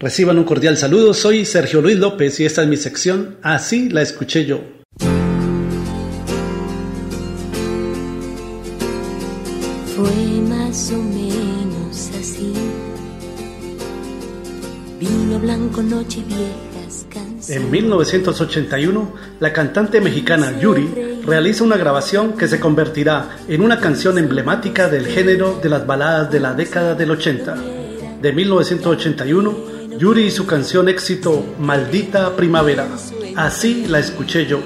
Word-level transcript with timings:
Reciban 0.00 0.38
un 0.38 0.44
cordial 0.44 0.76
saludo, 0.76 1.12
soy 1.12 1.44
Sergio 1.44 1.80
Luis 1.80 1.96
López 1.96 2.38
y 2.38 2.46
esta 2.46 2.62
es 2.62 2.68
mi 2.68 2.76
sección 2.76 3.36
Así 3.42 3.88
la 3.88 4.00
escuché 4.00 4.46
yo. 4.46 4.60
Fue 9.96 10.40
más 10.48 10.92
o 10.92 11.02
menos 11.02 12.10
así. 12.16 12.52
Vino 15.00 15.40
blanco, 15.40 15.82
noche 15.82 16.22
viejas 16.28 17.04
canciones. 17.10 17.50
En 17.50 17.68
1981, 17.68 19.14
la 19.40 19.52
cantante 19.52 20.00
mexicana 20.00 20.60
Yuri 20.60 21.22
realiza 21.26 21.64
una 21.64 21.76
grabación 21.76 22.34
que 22.34 22.46
se 22.46 22.60
convertirá 22.60 23.36
en 23.48 23.62
una 23.62 23.80
canción 23.80 24.16
emblemática 24.16 24.88
del 24.88 25.08
género 25.08 25.58
de 25.60 25.68
las 25.68 25.84
baladas 25.84 26.30
de 26.30 26.38
la 26.38 26.54
década 26.54 26.94
del 26.94 27.10
80. 27.10 27.56
De 28.22 28.32
1981, 28.32 29.67
Yuri 29.98 30.26
y 30.26 30.30
su 30.30 30.46
canción 30.46 30.88
éxito 30.88 31.44
Maldita 31.58 32.36
Primavera. 32.36 32.86
Así 33.34 33.86
la 33.88 33.98
escuché 33.98 34.46
yo. 34.46 34.60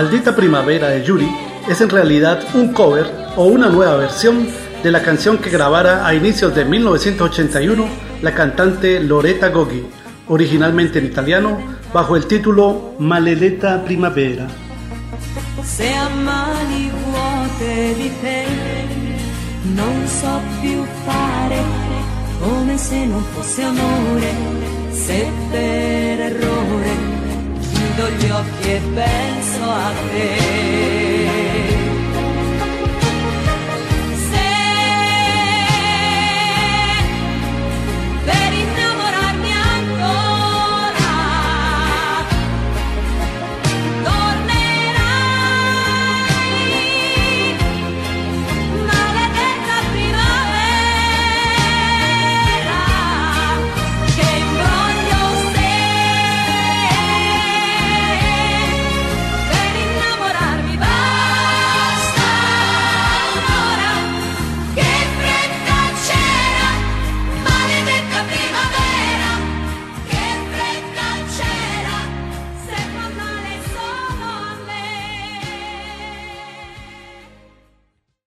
Maldita 0.00 0.34
Primavera 0.34 0.88
de 0.88 1.04
Yuri 1.04 1.28
es 1.68 1.82
en 1.82 1.90
realidad 1.90 2.42
un 2.54 2.72
cover 2.72 3.06
o 3.36 3.44
una 3.44 3.68
nueva 3.68 3.96
versión 3.96 4.48
de 4.82 4.90
la 4.90 5.02
canción 5.02 5.36
que 5.36 5.50
grabara 5.50 6.06
a 6.06 6.14
inicios 6.14 6.54
de 6.54 6.64
1981 6.64 7.86
la 8.22 8.34
cantante 8.34 8.98
Loretta 9.00 9.50
Goggi, 9.50 9.84
originalmente 10.26 11.00
en 11.00 11.04
italiano, 11.04 11.60
bajo 11.92 12.16
el 12.16 12.24
título 12.24 12.94
Maledetta 12.98 13.84
Primavera. 13.84 14.46
Per 25.50 26.20
errore 26.20 27.09
chiudo 28.00 28.08
gli 28.16 28.30
occhi 28.30 28.70
e 28.70 28.80
penso 28.94 29.62
a 29.64 29.92
te. 30.10 31.09